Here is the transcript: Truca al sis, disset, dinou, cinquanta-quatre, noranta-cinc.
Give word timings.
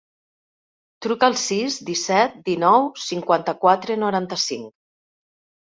Truca 1.05 1.27
al 1.31 1.37
sis, 1.43 1.77
disset, 1.91 2.41
dinou, 2.49 2.91
cinquanta-quatre, 3.05 4.03
noranta-cinc. 4.07 4.71